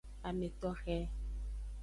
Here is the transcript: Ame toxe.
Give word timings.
Ame 0.27 0.47
toxe. 0.61 0.97